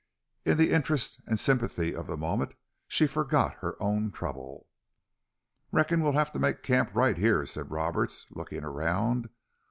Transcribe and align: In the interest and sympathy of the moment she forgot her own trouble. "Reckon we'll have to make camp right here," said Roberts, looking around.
In 0.45 0.57
the 0.57 0.71
interest 0.71 1.21
and 1.27 1.39
sympathy 1.39 1.95
of 1.95 2.07
the 2.07 2.17
moment 2.17 2.55
she 2.87 3.05
forgot 3.05 3.57
her 3.61 3.75
own 3.79 4.09
trouble. 4.09 4.65
"Reckon 5.71 6.01
we'll 6.01 6.13
have 6.13 6.31
to 6.31 6.39
make 6.39 6.63
camp 6.63 6.89
right 6.95 7.15
here," 7.19 7.45
said 7.45 7.69
Roberts, 7.69 8.25
looking 8.31 8.63
around. 8.63 9.29